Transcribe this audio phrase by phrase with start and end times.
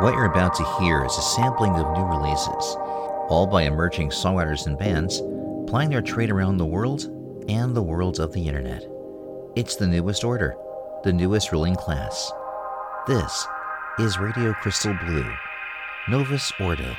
[0.00, 2.76] What you're about to hear is a sampling of new releases,
[3.28, 5.20] all by emerging songwriters and bands
[5.68, 7.06] plying their trade around the world
[7.48, 8.86] and the world of the internet.
[9.56, 10.56] It's the newest order,
[11.02, 12.30] the newest ruling class.
[13.08, 13.44] This
[13.98, 15.28] is Radio Crystal Blue,
[16.08, 16.94] Novus Ordo.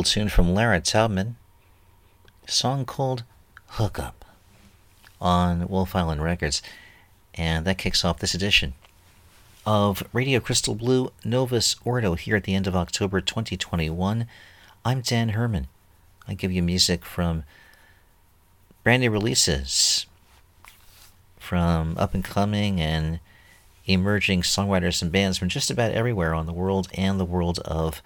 [0.00, 1.34] Cool tune from Lara Taubman,
[2.48, 3.22] a song called
[3.72, 4.24] Hookup
[5.20, 6.62] on Wolf Island Records.
[7.34, 8.72] And that kicks off this edition
[9.66, 14.26] of Radio Crystal Blue Novus Ordo here at the end of October 2021.
[14.86, 15.66] I'm Dan Herman.
[16.26, 17.44] I give you music from
[18.82, 20.06] brand new releases
[21.38, 23.20] from up and coming and
[23.84, 28.00] emerging songwriters and bands from just about everywhere on the world and the world of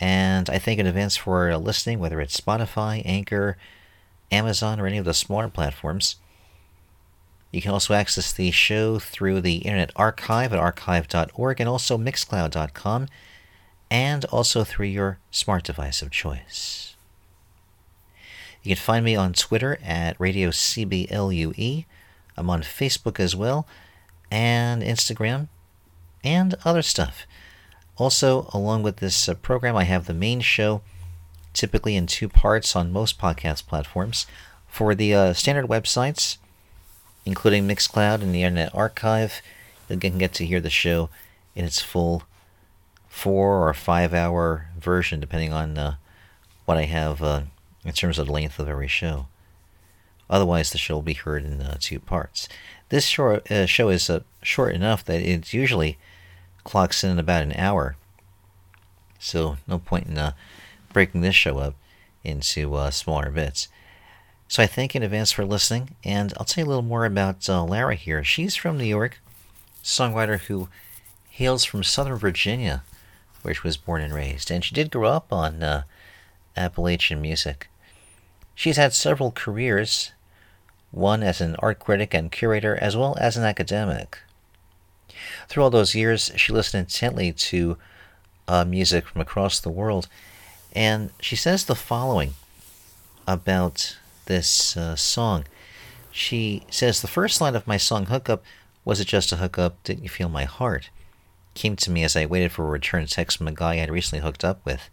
[0.00, 3.56] and I thank in advance for listening, whether it's Spotify, Anchor,
[4.30, 6.16] Amazon, or any of the smaller platforms.
[7.52, 13.08] You can also access the show through the Internet Archive at archive.org and also mixcloud.com,
[13.90, 16.96] and also through your smart device of choice.
[18.62, 21.84] You can find me on Twitter at Radio CBLUE.
[22.38, 23.66] I'm on Facebook as well,
[24.30, 25.48] and Instagram,
[26.24, 27.26] and other stuff.
[27.98, 30.80] Also, along with this uh, program, I have the main show,
[31.52, 34.26] typically in two parts on most podcast platforms.
[34.66, 36.38] For the uh, standard websites,
[37.24, 39.40] including Mixcloud and the Internet Archive,
[39.88, 41.10] you can get to hear the show
[41.54, 42.22] in its full
[43.08, 45.96] four or five hour version, depending on uh,
[46.64, 47.42] what I have uh,
[47.84, 49.26] in terms of the length of every show.
[50.30, 52.48] Otherwise, the show will be heard in uh, two parts.
[52.88, 55.98] This short, uh, show is uh, short enough that it usually
[56.64, 57.96] clocks in about an hour.
[59.18, 60.32] So, no point in uh,
[60.92, 61.74] breaking this show up
[62.24, 63.68] into smaller bits.
[64.52, 67.06] So, I thank you in advance for listening, and I'll tell you a little more
[67.06, 68.22] about Lara here.
[68.22, 69.18] She's from New York,
[69.82, 70.68] songwriter who
[71.30, 72.84] hails from Southern Virginia
[73.40, 75.84] where she was born and raised, and she did grow up on uh,
[76.54, 77.70] Appalachian music.
[78.54, 80.12] She's had several careers,
[80.90, 84.18] one as an art critic and curator, as well as an academic.
[85.48, 87.78] Through all those years, she listened intently to
[88.46, 90.08] uh, music from across the world,
[90.74, 92.34] and she says the following
[93.26, 93.96] about
[94.26, 95.44] this uh, song.
[96.10, 98.44] She says, The first line of my song, Hookup,
[98.84, 99.82] was it just a hookup?
[99.84, 100.90] Didn't you feel my heart?
[101.54, 103.90] came to me as I waited for a return text from a guy I had
[103.90, 104.88] recently hooked up with.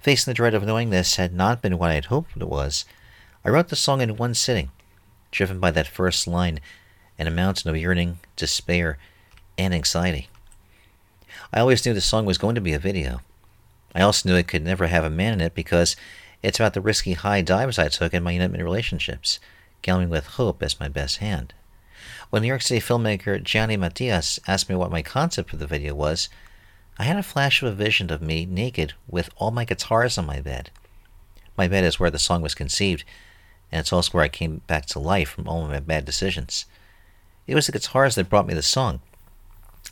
[0.00, 2.84] Facing the dread of knowing this had not been what I had hoped it was,
[3.44, 4.70] I wrote the song in one sitting,
[5.30, 6.60] driven by that first line
[7.18, 8.98] and a mountain of yearning, despair,
[9.56, 10.28] and anxiety.
[11.52, 13.20] I always knew the song was going to be a video.
[13.94, 15.96] I also knew it could never have a man in it because
[16.42, 19.40] it's about the risky high dives I took in my intimate relationships,
[19.82, 21.52] gambling with hope as my best hand.
[22.30, 25.94] When New York City filmmaker Gianni Matias asked me what my concept for the video
[25.94, 26.28] was,
[26.96, 30.26] I had a flash of a vision of me naked with all my guitars on
[30.26, 30.70] my bed.
[31.56, 33.04] My bed is where the song was conceived,
[33.72, 36.66] and it's also where I came back to life from all my bad decisions.
[37.46, 39.00] It was the guitars that brought me the song.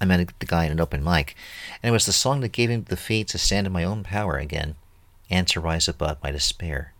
[0.00, 1.34] I met the guy in an open mic,
[1.82, 4.04] and it was the song that gave me the feet to stand in my own
[4.04, 4.76] power again
[5.30, 6.92] and to rise above my despair.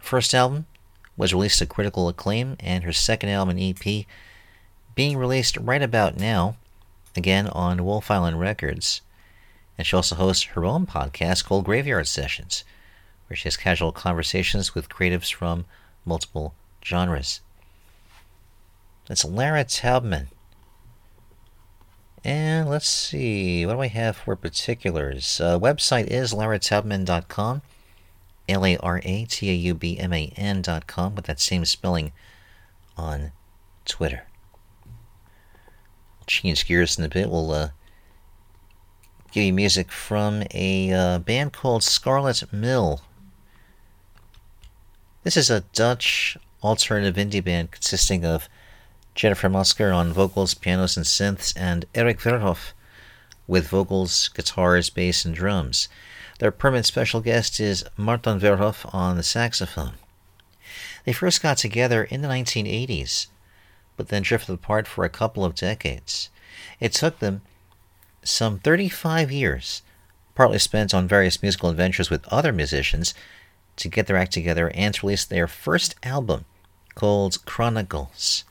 [0.00, 0.66] First album,
[1.20, 4.06] was released to critical acclaim, and her second album and EP
[4.94, 6.56] being released right about now,
[7.14, 9.02] again on Wolf Island Records.
[9.76, 12.64] And she also hosts her own podcast called Graveyard Sessions,
[13.26, 15.66] where she has casual conversations with creatives from
[16.06, 17.40] multiple genres.
[19.06, 20.28] That's Lara Taubman.
[22.24, 25.40] And let's see, what do I have for particulars?
[25.40, 27.62] Uh, website is larataubman.com,
[28.48, 30.84] L A R A T A U B M A N dot
[31.14, 32.12] with that same spelling
[32.96, 33.32] on
[33.86, 34.26] Twitter.
[36.26, 37.30] Change gears in a bit.
[37.30, 37.68] We'll uh,
[39.32, 43.00] give you music from a uh, band called Scarlet Mill.
[45.22, 48.48] This is a Dutch alternative indie band consisting of
[49.14, 52.72] Jennifer Musker on vocals, pianos, and synths, and Eric Verhoff
[53.46, 55.88] with vocals, guitars, bass, and drums.
[56.38, 59.94] Their permanent special guest is Martin Verhoff on the saxophone.
[61.04, 63.26] They first got together in the 1980s,
[63.96, 66.30] but then drifted apart for a couple of decades.
[66.78, 67.42] It took them
[68.22, 69.82] some 35 years,
[70.34, 73.14] partly spent on various musical adventures with other musicians,
[73.76, 76.44] to get their act together and to release their first album
[76.94, 78.44] called Chronicles.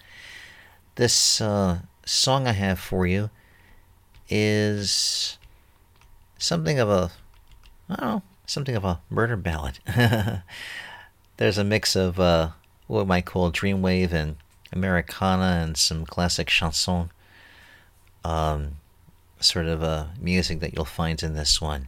[0.99, 3.29] This uh, song I have for you
[4.27, 5.37] is
[6.37, 7.11] something of a
[7.89, 9.79] oh, something of a murder ballad.
[11.37, 12.49] There's a mix of uh,
[12.87, 14.35] what we might call dreamwave and
[14.73, 17.11] Americana and some classic chanson
[18.25, 18.71] um,
[19.39, 21.87] sort of uh, music that you'll find in this one.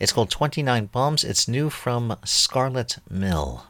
[0.00, 1.22] It's called 29 Palms.
[1.22, 3.66] It's new from Scarlet Mill.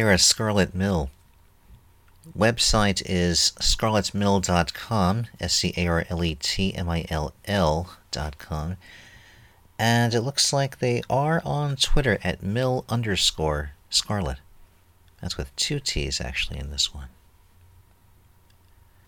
[0.00, 1.10] They're a Scarlet Mill.
[2.34, 8.78] Website is scarletmill.com, S C A R L E T M I L L.com.
[9.78, 14.38] And it looks like they are on Twitter at mill underscore scarlet.
[15.20, 17.08] That's with two T's actually in this one.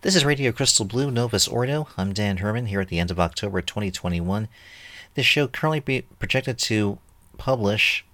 [0.01, 1.87] This is Radio Crystal Blue Novus Ordo.
[1.97, 4.47] I'm Dan Herman here at the end of October 2021.
[5.15, 6.99] This show currently be projected to
[7.39, 8.05] publish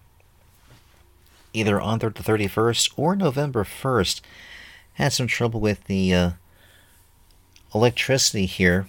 [1.53, 4.21] either on the 31st or November 1st.
[4.93, 6.31] Had some trouble with the uh,
[7.73, 8.87] electricity here,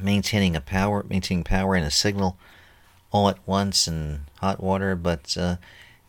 [0.00, 2.36] maintaining a power, maintaining power and a signal
[3.10, 4.94] all at once, and hot water.
[4.96, 5.56] But uh,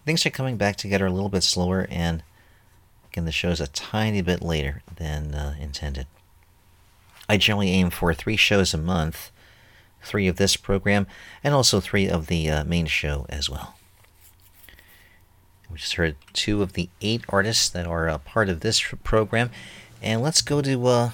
[0.06, 2.24] things are coming back together a little bit slower, and
[3.12, 6.08] again, the show's a tiny bit later than uh, intended.
[7.28, 9.32] I generally aim for three shows a month,
[10.04, 11.08] three of this program,
[11.44, 13.76] and also three of the uh, main show as well.
[15.76, 19.50] We just heard two of the eight artists that are a part of this program.
[20.02, 21.10] And let's go to uh,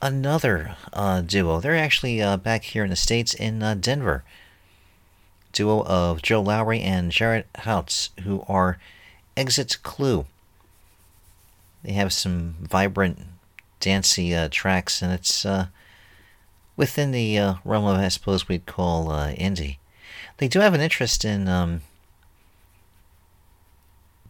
[0.00, 1.58] another uh, duo.
[1.58, 4.22] They're actually uh, back here in the States in uh, Denver.
[5.50, 8.78] Duo of Joe Lowry and Jared Houts, who are
[9.36, 10.26] Exit Clue.
[11.82, 13.18] They have some vibrant,
[13.80, 15.66] dancey uh, tracks, and it's uh,
[16.76, 19.78] within the realm of, I suppose, we'd call indie.
[20.36, 21.48] They do have an interest in.
[21.48, 21.80] Um,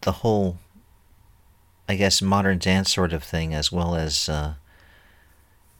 [0.01, 0.57] the whole,
[1.87, 4.53] I guess, modern dance sort of thing, as well as uh,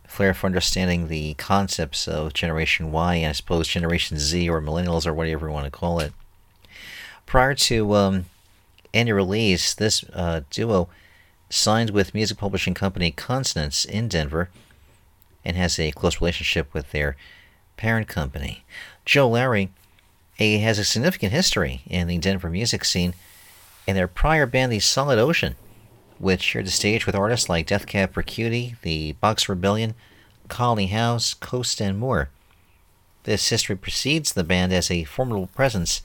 [0.07, 5.05] flair for understanding the concepts of Generation Y and I suppose Generation Z or Millennials
[5.05, 6.13] or whatever you want to call it.
[7.25, 8.25] Prior to um,
[8.93, 10.87] any release, this uh, duo
[11.49, 14.49] signed with music publishing company Consonance in Denver
[15.45, 17.15] and has a close relationship with their
[17.77, 18.63] parent company.
[19.05, 19.69] Joe Lowry
[20.37, 23.13] has a significant history in the Denver music scene
[23.87, 25.55] and their prior band, the Solid Ocean,
[26.19, 29.95] which shared the stage with artists like Death Cab for Cutie, the Boxer Rebellion,
[30.49, 32.29] Colony House, Coast, and more.
[33.23, 36.01] This history precedes the band as a formidable presence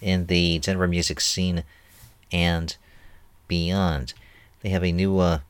[0.00, 1.64] in the Denver music scene
[2.32, 2.76] and
[3.48, 4.14] beyond.
[4.60, 5.40] They have a new uh,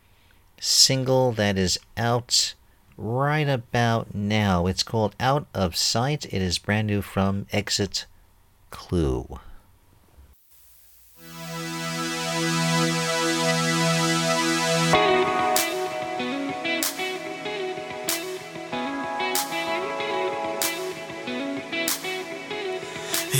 [0.61, 2.55] single that is out
[2.97, 4.67] right about now.
[4.67, 6.27] It's called Out of Sight.
[6.27, 8.07] It is brand new from Exit
[8.71, 9.41] Clue.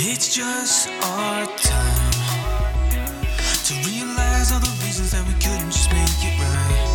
[0.01, 2.11] It's just our time
[3.65, 6.88] to realize all the reasons that we couldn't just make it right.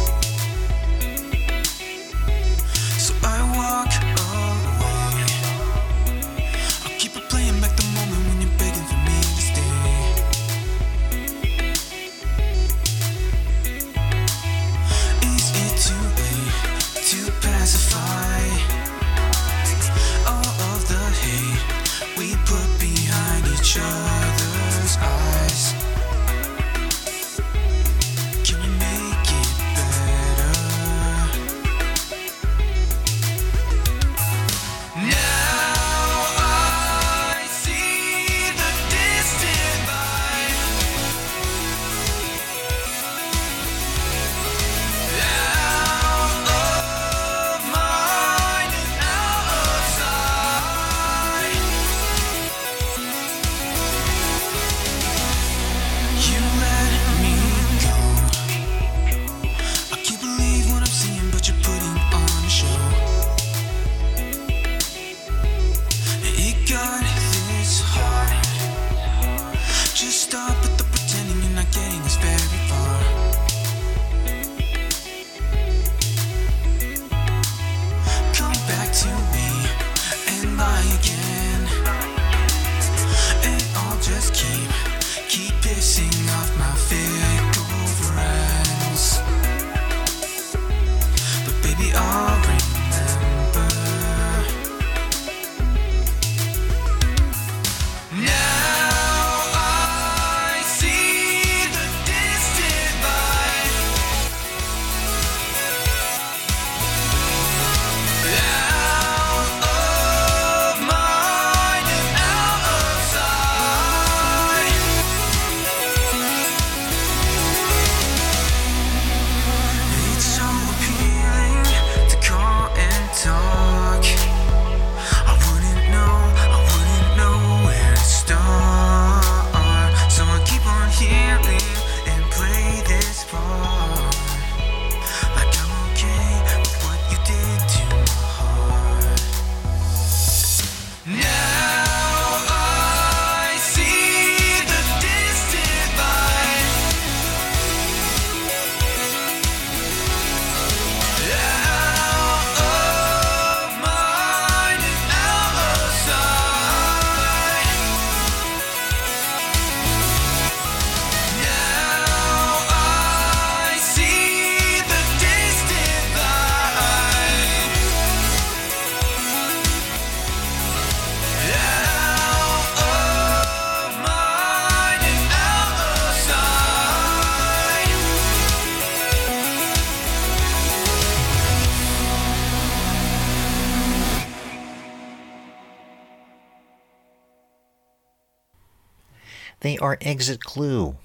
[189.64, 190.96] They are Exit Clue,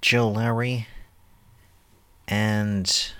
[0.00, 0.86] Joe Lowry,
[2.28, 3.10] and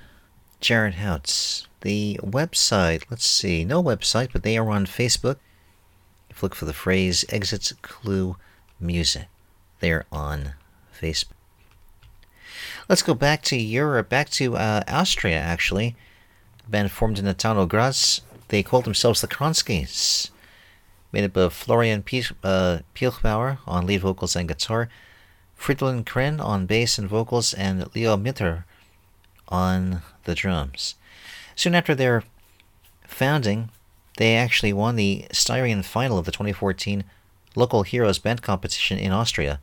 [0.61, 1.66] Jared Houts.
[1.81, 5.38] The website, let's see, no website, but they are on Facebook.
[6.29, 8.37] If you look for the phrase Exit Clue
[8.79, 9.26] Music,
[9.81, 10.53] they're on
[10.96, 11.35] Facebook.
[12.88, 15.96] Let's go back to Europe, back to uh, Austria, actually.
[16.68, 18.20] Band formed in the town of Graz.
[18.50, 20.31] They called themselves the Kronskies.
[21.12, 22.80] Made up of Florian Piech, uh,
[23.66, 24.88] on lead vocals and guitar,
[25.58, 28.64] Fridolin Kren on bass and vocals, and Leo Mitter
[29.48, 30.94] on the drums.
[31.56, 32.22] Soon after their
[33.06, 33.70] founding,
[34.16, 37.04] they actually won the Styrian final of the 2014
[37.56, 39.60] Local Heroes Band Competition in Austria,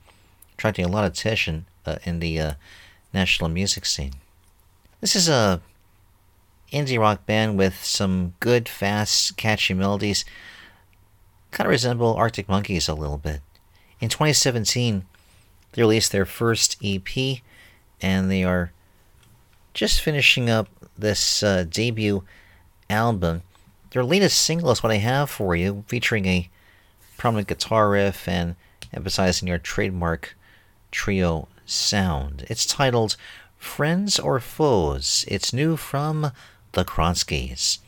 [0.54, 2.54] attracting a lot of attention uh, in the uh,
[3.14, 4.14] national music scene.
[5.00, 5.62] This is a
[6.72, 10.26] indie rock band with some good, fast, catchy melodies.
[11.52, 13.42] Kind of resemble Arctic Monkeys a little bit.
[14.00, 15.06] In 2017,
[15.74, 17.42] they released their first EP,
[18.02, 18.72] and they are
[19.74, 22.24] just finishing up this uh, debut
[22.90, 23.44] album.
[23.92, 26.50] Their latest single is what I have for you, featuring a
[27.18, 28.56] prominent guitar riff and
[28.94, 30.36] emphasizing your trademark
[30.92, 32.46] trio sound.
[32.50, 33.16] It's titled
[33.58, 35.26] Friends or Foes.
[35.28, 36.32] It's new from
[36.74, 37.80] the Kronskies.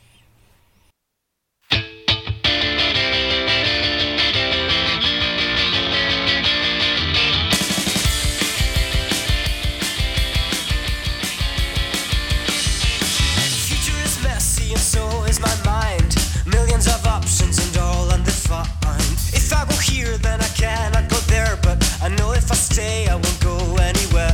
[14.89, 16.15] So is my mind.
[16.47, 19.19] Millions of options and all undefined.
[19.39, 21.55] If I go here, then I cannot go there.
[21.61, 24.33] But I know if I stay, I won't go anywhere.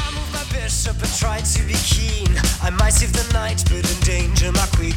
[0.00, 2.30] I move my bishop and try to be keen.
[2.62, 4.94] I might save the night, but endanger my queen.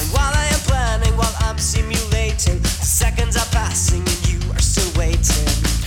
[0.00, 4.92] And while I am planning, while I'm simulating, seconds are passing and you are still
[5.00, 5.85] waiting.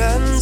[0.00, 0.39] They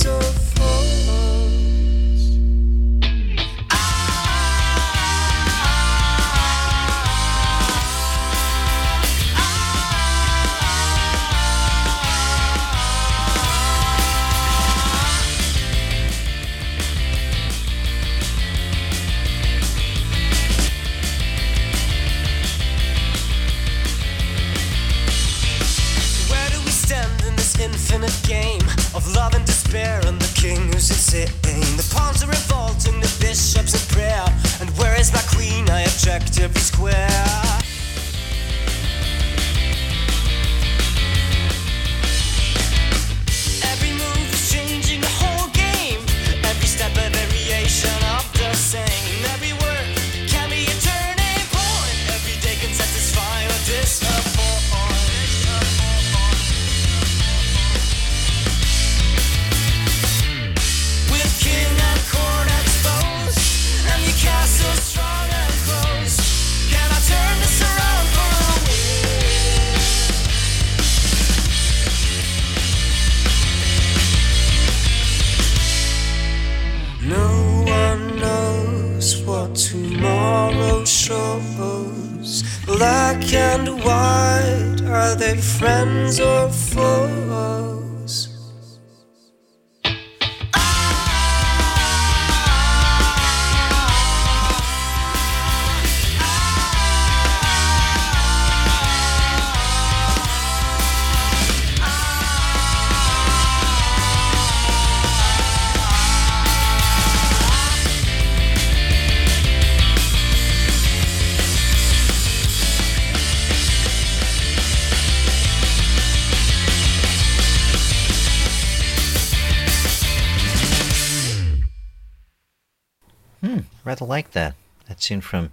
[123.85, 124.55] Rather like that.
[124.89, 125.53] That tune from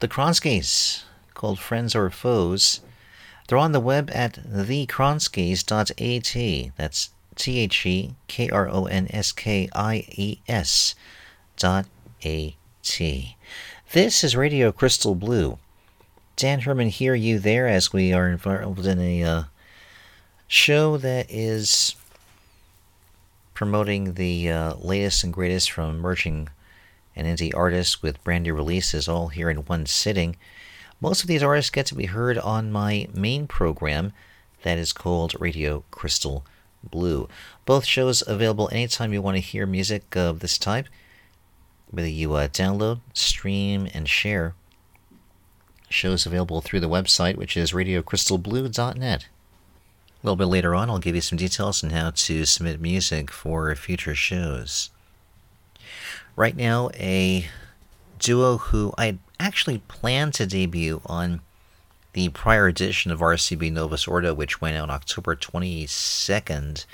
[0.00, 1.02] the Kronskies
[1.34, 2.80] called Friends or Foes.
[3.48, 6.72] They're on the web at thekronskies.at.
[6.76, 10.94] That's T H E K R O N S K I E S
[11.56, 11.86] dot
[12.24, 13.36] A T.
[13.92, 15.58] This is Radio Crystal Blue.
[16.36, 19.42] Dan Herman here, you there, as we are involved in a uh,
[20.48, 21.94] show that is
[23.54, 26.48] promoting the uh, latest and greatest from emerging
[27.14, 30.36] and indie artists with brand new releases all here in one sitting.
[31.00, 34.12] Most of these artists get to be heard on my main program
[34.62, 36.44] that is called Radio Crystal
[36.82, 37.28] Blue.
[37.64, 40.86] Both shows available anytime you want to hear music of this type,
[41.90, 44.54] whether you uh, download, stream, and share.
[45.88, 49.26] Shows available through the website, which is radiocrystalblue.net.
[50.22, 53.30] A little bit later on, I'll give you some details on how to submit music
[53.32, 54.91] for future shows.
[56.34, 57.46] Right now, a
[58.18, 61.40] duo who I actually planned to debut on
[62.14, 66.86] the prior edition of RCB Novus Ordo, which went out October 22nd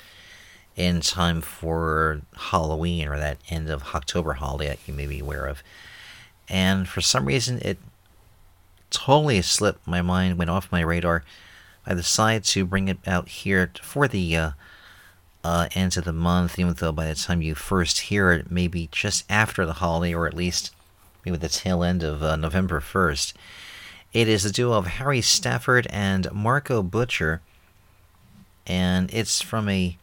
[0.75, 5.45] in time for Halloween or that end of October holiday that you may be aware
[5.45, 5.63] of.
[6.49, 7.77] And for some reason, it
[8.89, 11.23] totally slipped my mind, went off my radar.
[11.85, 14.51] I decided to bring it out here for the uh,
[15.43, 18.89] uh, end of the month, even though by the time you first hear it, maybe
[18.91, 20.73] just after the holiday, or at least
[21.25, 23.33] maybe the tail end of uh, November 1st.
[24.11, 27.41] It is the duo of Harry Stafford and Marco Butcher,
[28.65, 29.97] and it's from a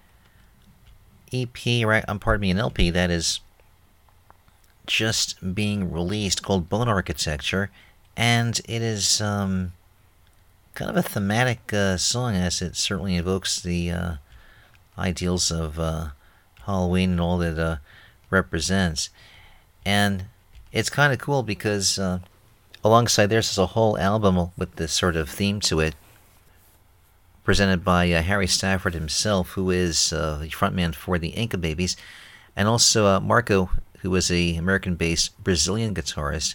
[1.33, 2.05] EP, right?
[2.09, 3.41] Um, pardon me, an LP that is
[4.87, 7.71] just being released called Bone Architecture,
[8.17, 9.73] and it is um,
[10.75, 14.15] kind of a thematic uh, song as it certainly evokes the uh,
[14.99, 16.09] ideals of uh,
[16.65, 17.77] Halloween and all that uh,
[18.31, 19.11] represents.
[19.85, 20.27] And
[20.73, 22.19] it's kind of cool because uh,
[22.85, 25.95] alongside there's a whole album with this sort of theme to it,
[27.45, 31.97] presented by uh, Harry Stafford himself, who is uh, the frontman for the Inca Babies,
[32.57, 36.55] and also uh, Marco, who is a American-based Brazilian guitarist,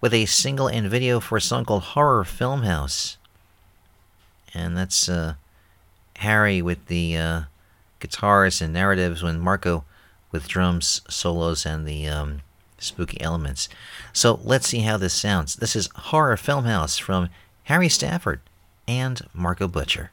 [0.00, 3.16] with a single and video for a song called Horror Film House.
[4.52, 5.08] And that's
[6.16, 7.44] Harry with the
[8.04, 9.82] guitars and narratives, when Marco
[10.30, 12.42] with drums, solos, and the um,
[12.76, 13.66] spooky elements.
[14.12, 15.56] So let's see how this sounds.
[15.56, 17.30] This is Horror Film House from
[17.64, 18.40] Harry Stafford
[18.86, 20.10] and Marco Butcher.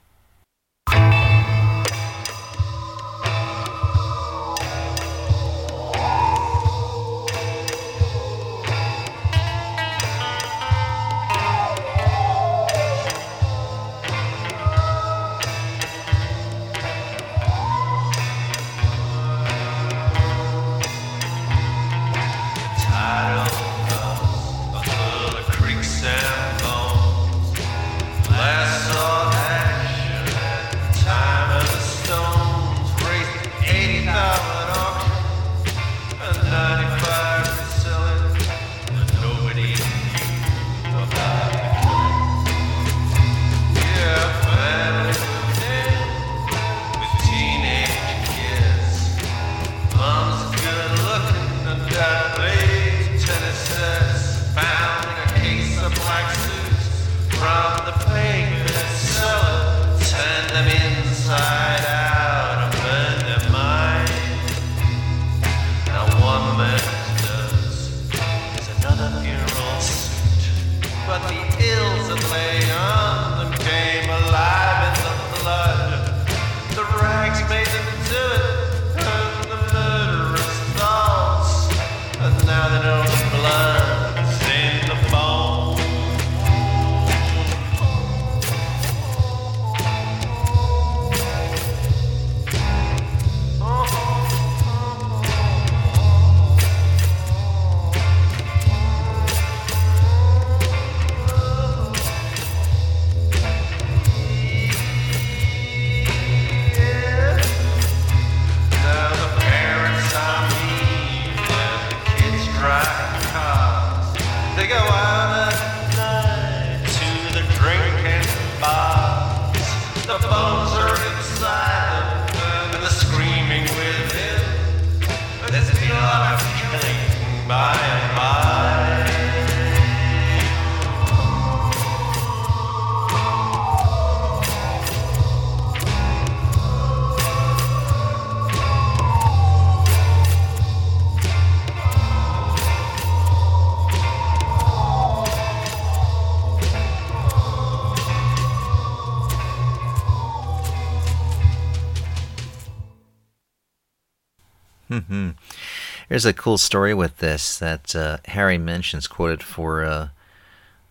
[156.10, 160.10] There's a cool story with this that uh, Harry mentions, quoted for uh,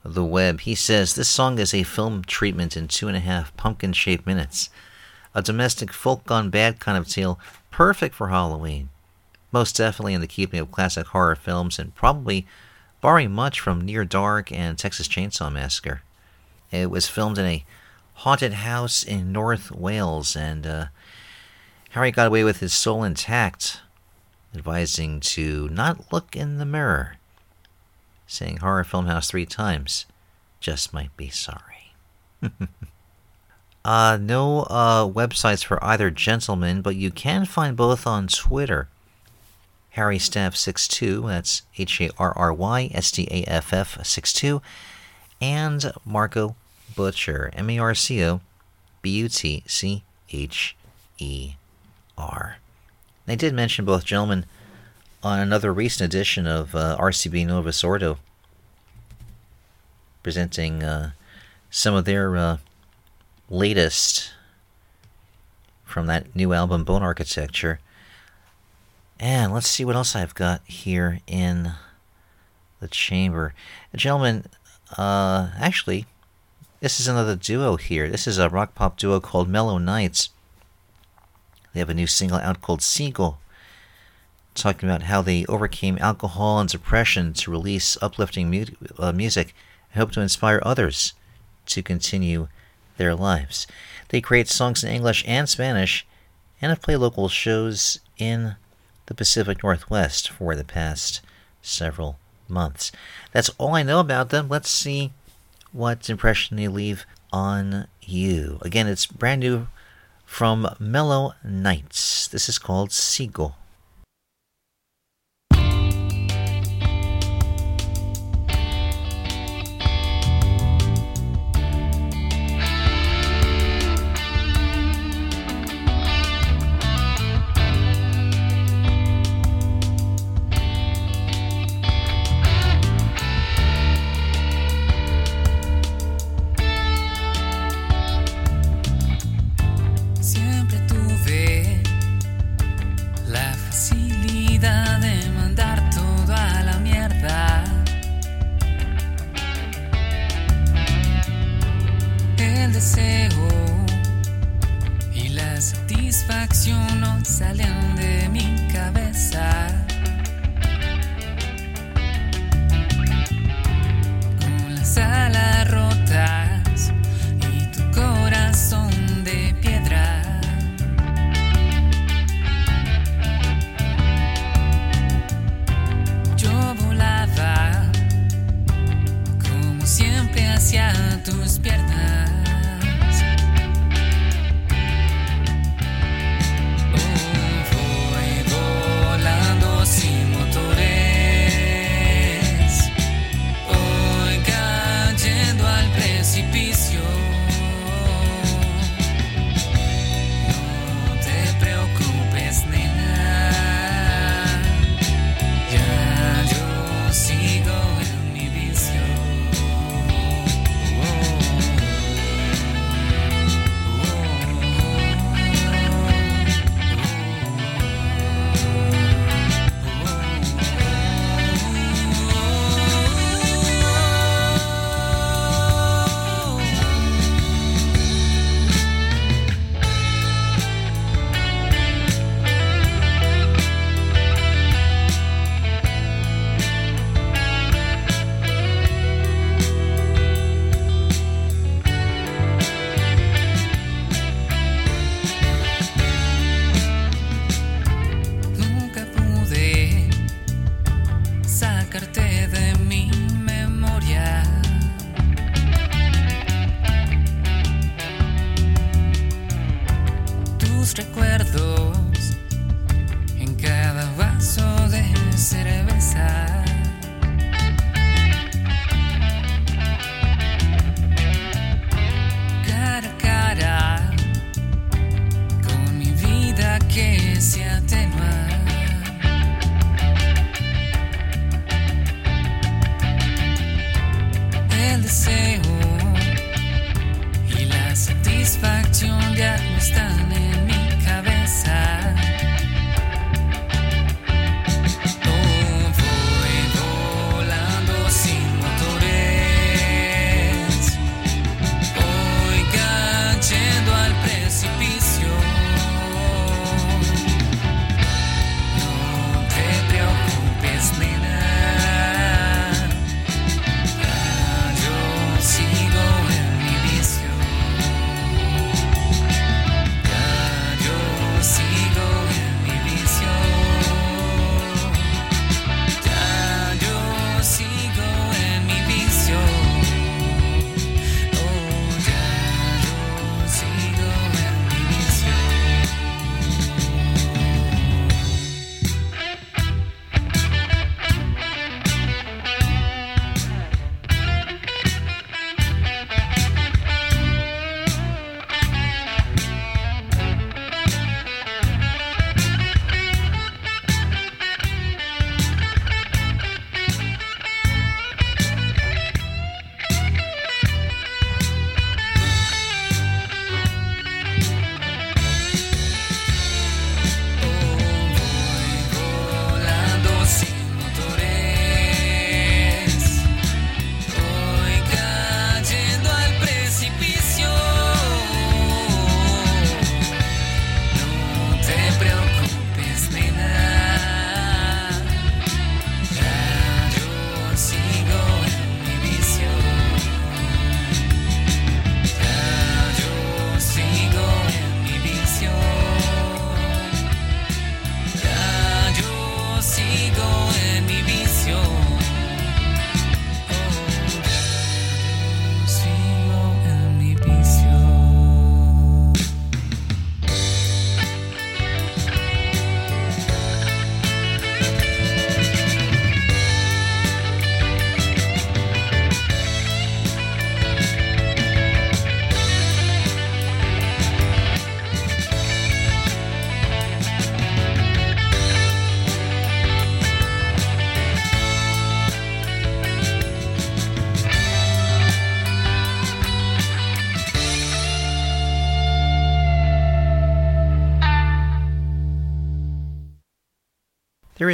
[0.05, 0.61] the web.
[0.61, 4.27] He says this song is a film treatment in two and a half pumpkin shaped
[4.27, 4.71] minutes.
[5.35, 7.39] A domestic folk gone bad kind of tale,
[7.71, 8.89] perfect for Halloween.
[9.53, 12.47] Most definitely in the keeping of classic horror films and probably
[13.01, 16.03] borrowing much from Near Dark and Texas Chainsaw Massacre.
[16.71, 17.65] It was filmed in a
[18.15, 20.85] haunted house in North Wales, and uh,
[21.91, 23.81] Harry got away with his soul intact,
[24.55, 27.17] advising to not look in the mirror
[28.31, 30.07] saying Horror Film House three times.
[30.61, 31.95] Just might be sorry.
[33.85, 38.89] uh, no uh, websites for either gentleman, but you can find both on Twitter.
[39.91, 44.63] Harry Staff62, that's H A R R Y S T A F F 62,
[45.41, 46.55] and Marco
[46.95, 48.41] Butcher, M A R C O
[49.03, 50.77] B U T C H
[51.19, 51.55] E
[52.17, 52.60] R.
[53.31, 54.45] I did mention both gentlemen
[55.23, 58.19] on another recent edition of uh, RCB Novus Ordo,
[60.25, 61.13] presenting uh,
[61.71, 62.57] some of their uh,
[63.49, 64.33] latest
[65.85, 67.79] from that new album, Bone Architecture.
[69.21, 71.75] And let's see what else I've got here in
[72.81, 73.55] the chamber.
[73.95, 74.47] Gentlemen,
[74.99, 76.07] uh, actually,
[76.81, 78.09] this is another duo here.
[78.09, 80.31] This is a rock pop duo called Mellow Knights.
[81.73, 83.37] They have a new single out called Sigo
[84.55, 88.67] talking about how they overcame alcohol and depression to release uplifting mu-
[88.99, 89.55] uh, music
[89.93, 91.15] and hope to inspire others
[91.67, 92.49] to continue
[92.97, 93.67] their lives.
[94.09, 96.07] They create songs in English and Spanish
[96.61, 98.57] and have played local shows in
[99.07, 101.21] the Pacific Northwest for the past
[101.63, 102.93] several months.
[103.33, 104.49] That's all I know about them.
[104.49, 105.13] Let's see
[105.73, 108.59] what impression they leave on you.
[108.63, 109.69] Again, it's brand new
[110.31, 112.29] from Mellow Knights.
[112.29, 113.60] This is called Sigo.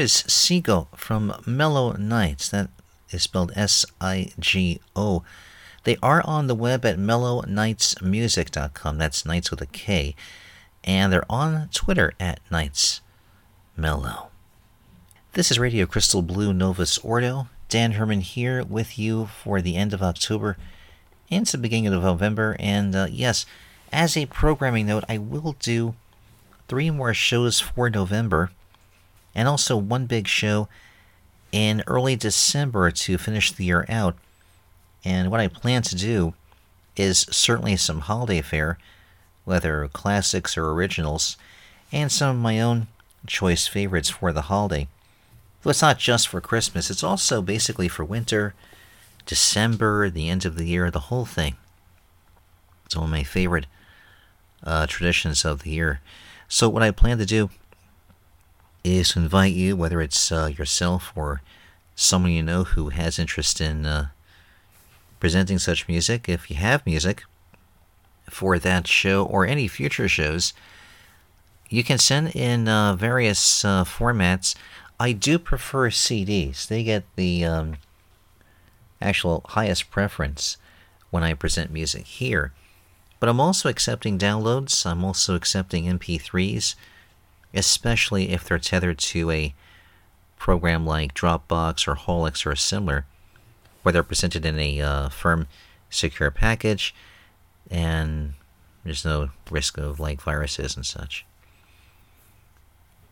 [0.07, 2.49] Is Sigo from Mellow Knights.
[2.51, 2.71] That
[3.11, 5.25] is spelled S I G O.
[5.83, 8.99] They are on the web at mellowknightsmusic.com.
[8.99, 10.15] That's nights with a K.
[10.85, 13.01] And they're on Twitter at Knights
[13.77, 14.29] Mellow.
[15.33, 17.49] This is Radio Crystal Blue Novus Ordo.
[17.69, 20.57] Dan Herman here with you for the end of October
[21.31, 22.55] into the beginning of November.
[22.61, 23.45] And uh, yes,
[23.93, 25.97] as a programming note, I will do
[26.69, 28.53] three more shows for November
[29.37, 30.67] and also one big show
[31.53, 34.17] in early December to finish the year out.
[35.05, 36.35] And what I plan to do
[36.97, 38.79] is certainly some holiday fare,
[39.45, 41.37] whether classics or originals,
[41.93, 42.89] and some of my own
[43.27, 44.89] choice favorites for the holiday.
[45.63, 48.55] Though it's not just for Christmas, it's also basically for winter,
[49.27, 51.57] December, the end of the year, the whole thing.
[52.87, 53.67] It's one of my favorite
[54.65, 56.01] uh, traditions of the year.
[56.49, 57.51] So, what I plan to do
[58.87, 61.43] is to invite you, whether it's uh, yourself or
[61.95, 64.09] someone you know who has interest in uh,
[65.19, 67.25] presenting such music, if you have music
[68.29, 70.53] for that show or any future shows,
[71.69, 74.55] you can send in uh, various uh, formats.
[75.01, 77.77] I do prefer CDs, they get the um,
[79.01, 80.57] actual highest preference
[81.11, 82.53] when I present music here.
[83.19, 86.75] But I'm also accepting downloads, I'm also accepting MP3s,
[87.55, 89.55] especially if they're tethered to a
[90.39, 93.07] program like Dropbox or Holix or a similar,
[93.83, 95.47] where they're presented in a uh, firm,
[95.91, 96.95] secure package,
[97.71, 98.35] and
[98.85, 101.25] there's no risk of like viruses and such.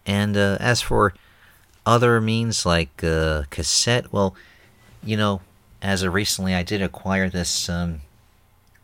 [0.07, 1.14] And uh, as for
[1.87, 4.35] other means like uh, cassette, well,
[5.03, 5.41] you know,
[5.82, 8.01] as of recently, I did acquire this um,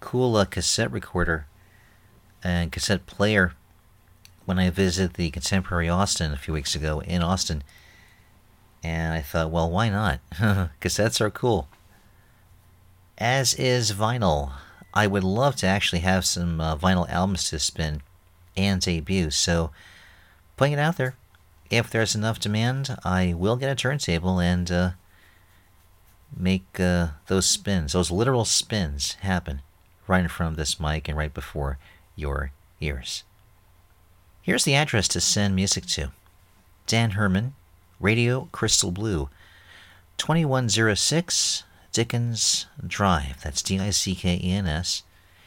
[0.01, 1.47] cool uh, cassette recorder
[2.43, 3.53] and cassette player
[4.51, 7.63] when I visited the Contemporary Austin a few weeks ago in Austin.
[8.83, 10.19] And I thought, well, why not?
[10.81, 11.69] Cassettes are cool.
[13.17, 14.55] As is vinyl.
[14.93, 18.03] I would love to actually have some uh, vinyl albums to spin
[18.57, 19.31] and debut.
[19.31, 19.71] So,
[20.57, 21.15] putting it out there.
[21.71, 24.91] If there's enough demand, I will get a turntable and uh,
[26.37, 29.63] make uh, those spins, those literal spins, happen
[30.09, 31.79] right in front of this mic and right before
[32.17, 33.23] your ears.
[34.51, 36.11] Here's the address to send music to
[36.89, 37.55] Dan Herman,
[38.01, 39.29] Radio Crystal Blue,
[40.17, 43.41] 2106 Dickens Drive.
[43.45, 45.05] That's D I C K E N S.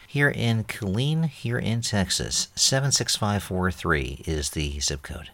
[0.07, 2.47] Here in Killeen, here in Texas.
[2.55, 5.31] 76543 is the zip code.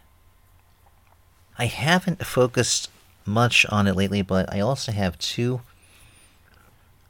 [1.56, 2.90] I haven't focused
[3.24, 5.60] much on it lately, but I also have two.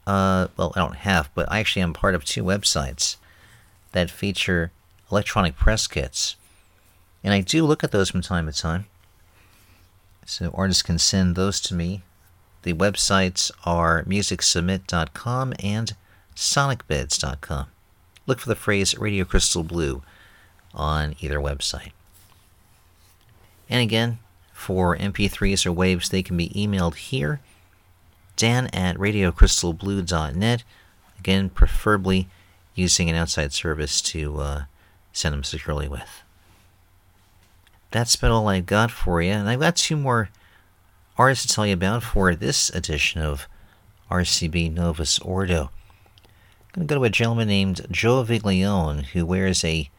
[0.07, 3.17] Uh, well, I don't have, but I actually am part of two websites
[3.93, 4.73] that feature
[5.11, 6.37] electronic press kits.
[7.23, 8.87] And I do look at those from time to time.
[10.27, 12.03] So artists can send those to me.
[12.63, 15.95] The websites are musicsubmit.com and
[16.37, 17.67] sonicbids.com.
[18.27, 20.03] Look for the phrase Radio Crystal Blue
[20.75, 21.93] on either website.
[23.69, 24.19] And again,
[24.53, 27.41] for MP3s or waves, they can be emailed here,
[28.37, 30.65] dan at radiocrystalblue.net.
[31.19, 32.29] Again, preferably
[32.75, 34.63] using an outside service to uh,
[35.13, 36.23] send them securely with.
[37.91, 40.31] That's about all I've got for you, and I've got two more
[41.19, 43.49] artists to tell you about for this edition of
[44.11, 45.71] RCB Novus Ordo.
[46.75, 49.91] I'm going to go to a gentleman named Joe Viglione, who wears a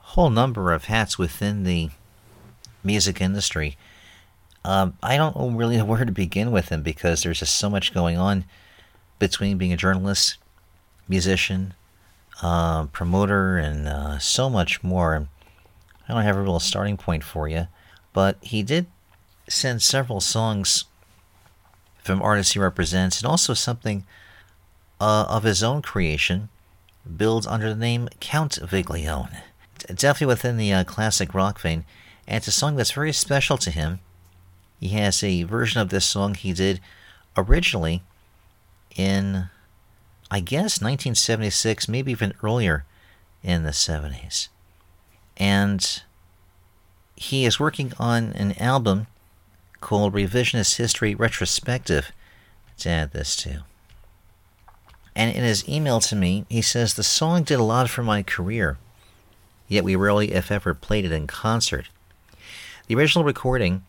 [0.00, 1.90] whole number of hats within the
[2.82, 3.76] music industry.
[4.64, 7.92] Um, I don't really know where to begin with him because there's just so much
[7.92, 8.44] going on
[9.18, 10.38] between being a journalist,
[11.08, 11.74] musician,
[12.42, 15.28] uh, promoter, and uh, so much more.
[16.08, 17.68] I don't have a real starting point for you,
[18.14, 18.86] but he did
[19.48, 20.84] send several songs
[22.02, 24.06] from artists he represents, and also something
[25.00, 26.48] uh, of his own creation,
[27.16, 29.42] billed under the name Count Viglione.
[29.94, 31.84] Definitely within the uh, classic rock vein,
[32.26, 34.00] and it's a song that's very special to him.
[34.80, 36.80] He has a version of this song he did
[37.36, 38.02] originally
[38.96, 39.50] in,
[40.30, 42.84] I guess, 1976, maybe even earlier
[43.42, 44.48] in the 70s
[45.38, 46.02] and
[47.16, 49.06] he is working on an album
[49.80, 52.12] called Revisionist History Retrospective
[52.78, 53.62] to add this to.
[55.14, 58.22] And in his email to me, he says the song did a lot for my
[58.22, 58.78] career,
[59.66, 61.88] yet we rarely, if ever, played it in concert.
[62.86, 63.84] The original recording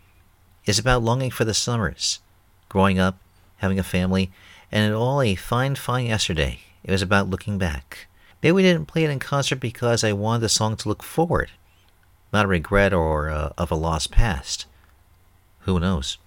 [0.66, 2.20] is about longing for the summers,
[2.68, 3.18] growing up,
[3.58, 4.32] having a family,
[4.72, 6.62] and it all a fine, fine yesterday.
[6.84, 8.08] It was about looking back.
[8.42, 11.50] Maybe we didn't play it in concert because I wanted the song to look forward,
[12.32, 14.66] not a regret or uh, of a lost past.
[15.62, 16.18] Who knows?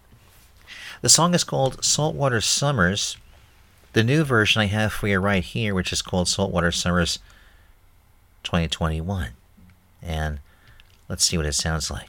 [1.00, 3.16] The song is called Saltwater Summers.
[3.94, 7.18] The new version I have for you right here, which is called Saltwater Summers
[8.44, 9.30] 2021.
[10.02, 10.38] And
[11.08, 12.08] let's see what it sounds like.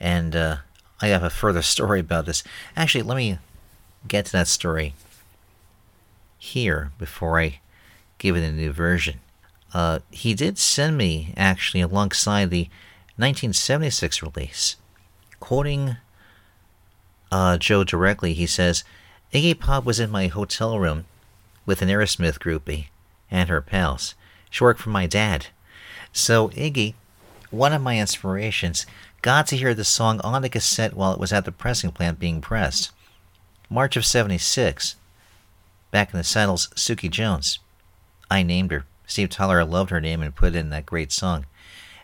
[0.00, 0.56] And uh,
[1.00, 2.42] I have a further story about this.
[2.74, 3.38] Actually, let me
[4.08, 4.94] get to that story
[6.38, 7.60] here before I
[8.18, 9.20] give it a new version.
[9.76, 12.62] Uh, he did send me, actually, alongside the
[13.16, 14.76] 1976 release,
[15.38, 15.98] quoting
[17.30, 18.84] uh, Joe directly, he says,
[19.34, 21.04] Iggy Pop was in my hotel room
[21.66, 22.86] with an Aerosmith groupie
[23.30, 24.14] and her pals.
[24.48, 25.48] She worked for my dad.
[26.10, 26.94] So, Iggy,
[27.50, 28.86] one of my inspirations,
[29.20, 32.18] got to hear the song on the cassette while it was at the pressing plant
[32.18, 32.92] being pressed.
[33.68, 34.96] March of 76.
[35.90, 37.58] Back in the saddles, Suki Jones.
[38.30, 38.86] I named her.
[39.06, 41.46] Steve Tyler loved her name and put in that great song.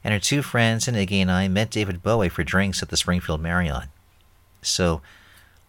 [0.05, 2.97] And her two friends and Iggy and I met David Bowie for drinks at the
[2.97, 3.89] Springfield Marriott.
[4.63, 5.01] So,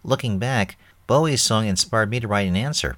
[0.04, 0.78] looking back,
[1.08, 2.98] Bowie's song inspired me to write an answer.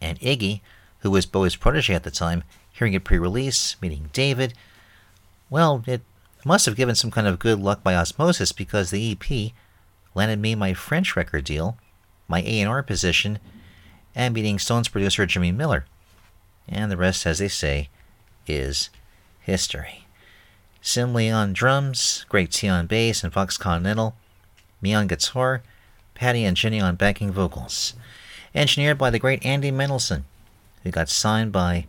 [0.00, 0.60] And Iggy,
[1.00, 4.54] who was Bowie's protege at the time, hearing it pre release, meeting David,
[5.48, 6.02] well, it
[6.44, 9.52] must have given some kind of good luck by osmosis because the EP
[10.14, 11.76] landed me my French record deal,
[12.28, 13.38] my A&R position,
[14.14, 15.86] and meeting Stones producer Jimmy Miller.
[16.68, 17.88] And the rest, as they say,
[18.46, 18.90] is
[19.40, 20.06] history.
[20.80, 24.14] Sim Lee on drums, Greg T on bass, and Fox Continental
[24.80, 25.62] me on guitar,
[26.14, 27.94] Patty and Jenny on backing vocals.
[28.54, 30.24] Engineered by the great Andy Mendelsohn,
[30.82, 31.86] who got signed by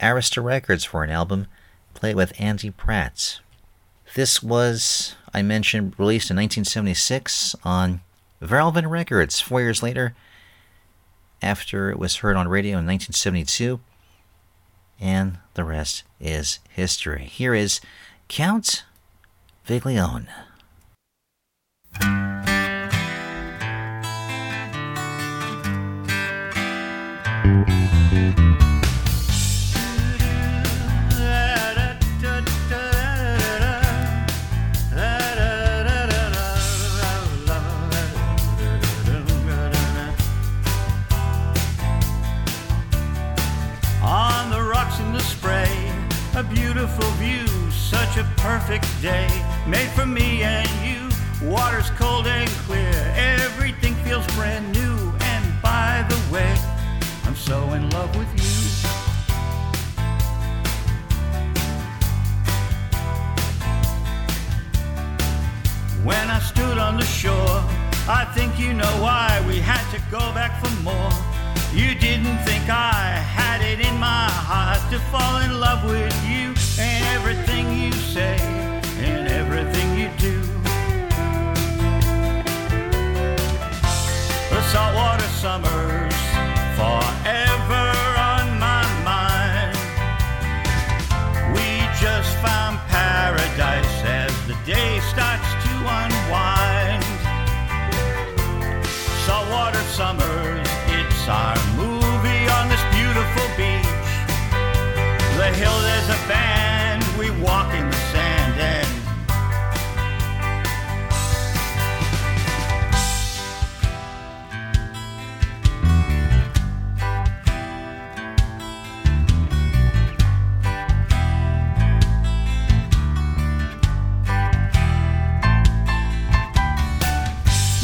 [0.00, 1.46] Arista Records for an album
[1.94, 3.40] played with Andy Pratt.
[4.14, 8.00] This was, I mentioned, released in 1976 on
[8.42, 10.14] Varulven Records four years later,
[11.40, 13.80] after it was heard on radio in 1972.
[15.02, 17.24] And the rest is history.
[17.24, 17.80] Here is
[18.28, 18.84] Count
[19.66, 20.28] Viglione.
[48.12, 49.26] Such a perfect day,
[49.66, 51.08] made for me and you.
[51.48, 55.12] Water's cold and clear, everything feels brand new.
[55.20, 56.54] And by the way,
[57.24, 58.42] I'm so in love with you.
[66.04, 67.64] When I stood on the shore,
[68.08, 71.31] I think you know why we had to go back for more.
[71.74, 76.52] You didn't think I had it in my heart to fall in love with you
[76.78, 78.36] and everything you say
[79.00, 80.38] and everything you do.
[84.50, 86.14] The saltwater summers
[86.76, 87.88] forever
[88.20, 89.72] on my mind.
[91.56, 97.02] We just found paradise as the day starts to unwind.
[99.24, 101.61] Saltwater summers, it's our
[105.62, 108.88] hill, there's a band, we walk in the sand and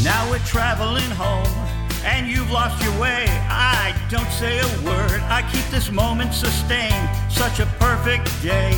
[0.03, 1.58] Now we're traveling home,
[2.05, 3.27] and you've lost your way.
[3.49, 7.09] I don't say a word, I keep this moment sustained.
[7.31, 8.73] Such a perfect day.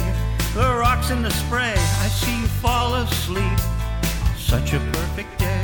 [0.54, 3.58] The rocks in the spray, I see you fall asleep.
[4.36, 5.59] Such a perfect day.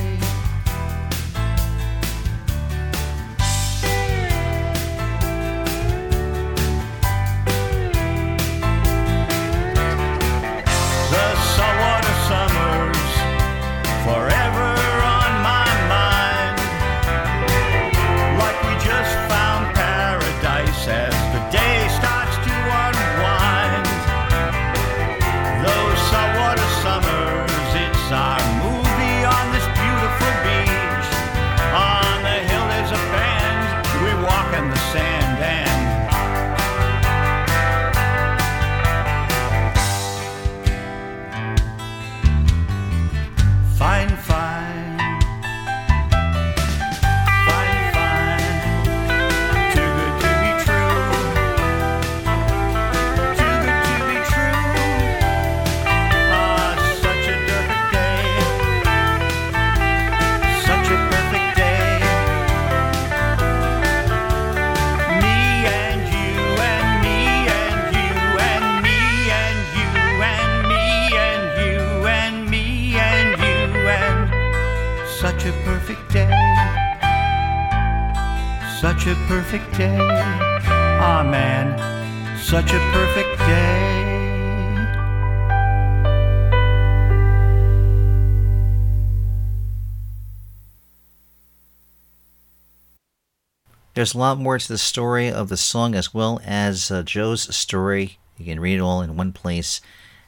[93.96, 97.56] There's a lot more to the story of the song as well as uh, Joe's
[97.56, 98.18] story.
[98.36, 99.80] You can read it all in one place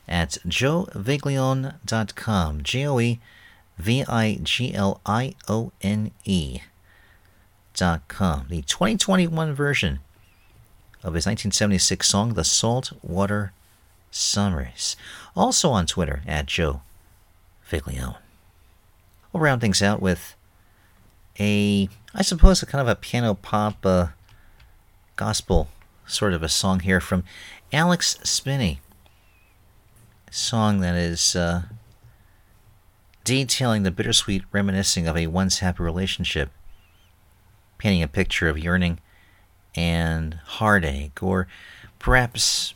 [0.08, 2.62] at joeviglione.com.
[2.62, 3.20] J O E
[3.76, 6.60] V I G L I O N E
[7.74, 8.46] dot com.
[8.48, 9.98] The 2021 version
[11.04, 13.52] of his 1976 song, The Saltwater
[14.10, 14.96] Summers.
[15.36, 16.80] Also on Twitter at Joe
[17.70, 18.16] Viglione.
[19.30, 20.34] We'll round things out with
[21.38, 24.08] a, I suppose, a kind of a piano pop uh,
[25.14, 25.68] gospel
[26.04, 27.22] sort of a song here from
[27.72, 28.80] Alex Spinney.
[30.26, 31.62] A song that is uh,
[33.22, 36.50] detailing the bittersweet reminiscing of a once happy relationship,
[37.78, 38.98] painting a picture of yearning
[39.76, 41.46] and heartache, or
[42.00, 42.74] perhaps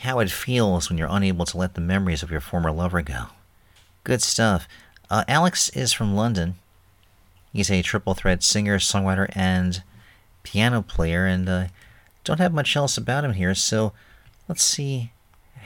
[0.00, 3.26] how it feels when you're unable to let the memories of your former lover go.
[4.02, 4.66] Good stuff.
[5.08, 6.56] Uh, Alex is from London.
[7.58, 9.82] He's a triple threat singer, songwriter, and
[10.44, 11.64] piano player, and uh,
[12.22, 13.92] don't have much else about him here, so
[14.46, 15.10] let's see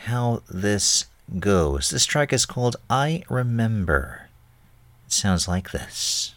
[0.07, 1.05] how this
[1.39, 1.91] goes.
[1.91, 4.31] This track is called I Remember.
[5.05, 6.35] It sounds like this.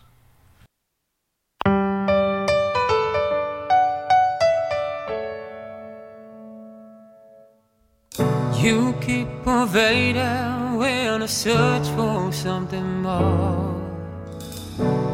[8.60, 13.85] You keep evading when I search for something more.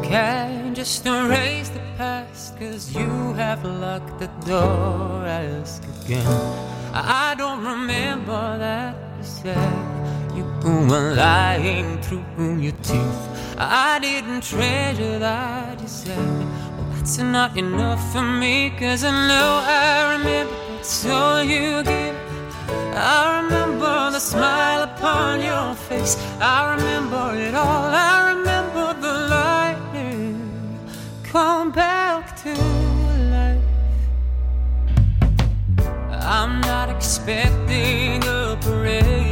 [0.02, 5.24] Can't just erase the past, cause you have locked the door.
[5.24, 6.26] Ask again.
[6.92, 9.72] I don't remember that you said
[10.34, 10.44] you
[10.88, 13.28] were lying through your teeth.
[13.56, 16.18] I didn't treasure that you said.
[16.18, 22.16] Well, that's not enough for me, cause I know I remember that's all you give.
[22.94, 26.16] I remember the smile upon your face.
[26.40, 27.86] I remember it all.
[27.86, 28.51] I remember
[31.32, 32.52] come back to
[33.30, 33.62] life.
[36.10, 39.31] I'm not expecting a parade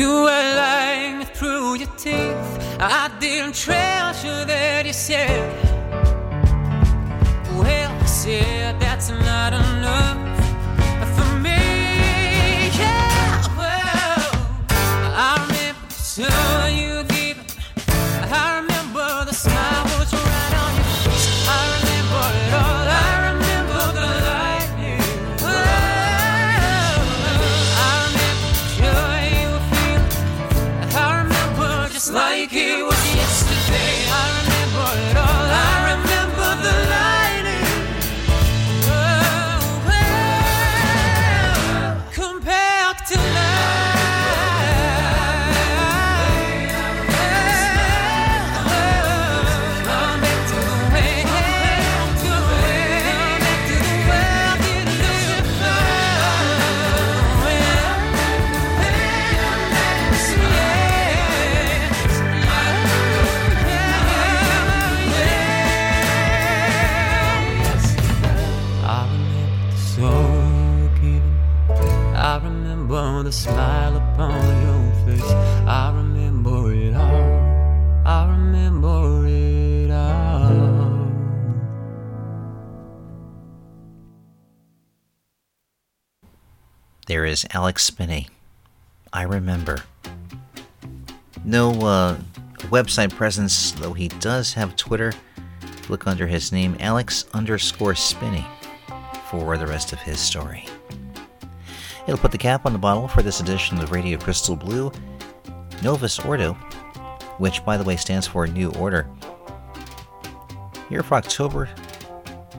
[0.00, 2.50] you were lying through your teeth.
[2.80, 5.59] I didn't treasure that you said.
[87.40, 88.28] Is Alex Spinney
[89.12, 89.82] I remember.
[91.44, 92.18] No uh,
[92.68, 95.12] website presence, though he does have Twitter.
[95.88, 98.46] Look under his name, Alex underscore Spinney,
[99.30, 100.66] for the rest of his story.
[102.06, 104.92] It'll put the cap on the bottle for this edition of Radio Crystal Blue.
[105.82, 106.52] Novus Ordo,
[107.38, 109.08] which, by the way, stands for New Order.
[110.88, 111.68] Here for October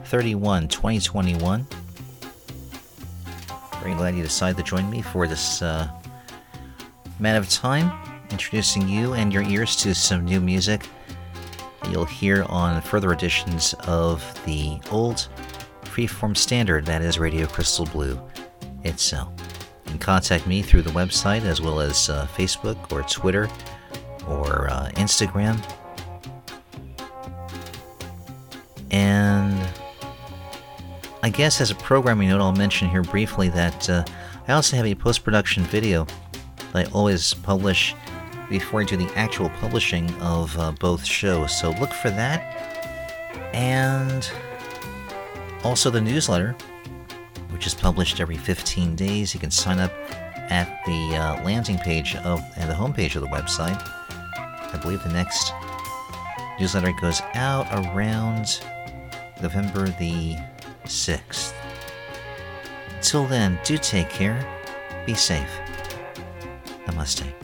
[0.04, 1.66] 31, 2021.
[3.82, 5.88] Very glad you decided to join me for this uh,
[7.18, 7.92] man of time,
[8.30, 10.86] introducing you and your ears to some new music
[11.90, 15.28] you'll hear on further editions of the old
[15.84, 18.20] freeform standard that is Radio Crystal Blue
[18.84, 19.32] itself.
[19.84, 23.48] You can contact me through the website as well as uh, Facebook or Twitter
[24.26, 25.62] or uh, Instagram.
[28.90, 29.68] And
[31.24, 34.04] I guess as a programming note, I'll mention here briefly that uh,
[34.48, 36.04] I also have a post production video
[36.72, 37.94] that I always publish
[38.50, 41.56] before I do the actual publishing of uh, both shows.
[41.56, 42.40] So look for that.
[43.54, 44.28] And
[45.62, 46.56] also the newsletter,
[47.50, 49.32] which is published every 15 days.
[49.32, 49.92] You can sign up
[50.50, 53.80] at the uh, landing page of and the homepage of the website.
[54.36, 55.52] I believe the next
[56.58, 58.60] newsletter goes out around
[59.40, 60.36] November the
[60.84, 61.52] 6th.
[63.00, 64.44] Till then, do take care,
[65.06, 65.50] be safe.
[66.86, 67.41] Namaste.